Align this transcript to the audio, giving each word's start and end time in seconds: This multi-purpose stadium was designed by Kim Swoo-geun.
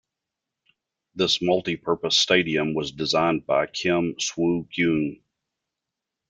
This 1.13 1.43
multi-purpose 1.43 2.17
stadium 2.17 2.73
was 2.73 2.91
designed 2.91 3.45
by 3.45 3.67
Kim 3.67 4.15
Swoo-geun. 4.15 5.21